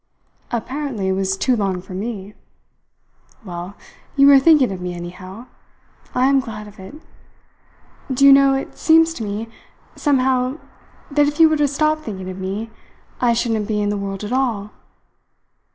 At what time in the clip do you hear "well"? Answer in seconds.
3.45-3.75